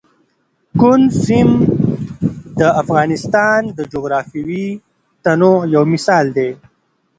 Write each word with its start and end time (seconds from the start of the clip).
کندز 0.79 1.15
سیند 1.23 1.59
د 2.59 2.61
افغانستان 2.81 3.61
د 3.77 3.79
جغرافیوي 3.93 4.67
تنوع 5.23 5.59
یو 5.75 5.83
مثال 5.93 6.25
دی. 6.37 6.51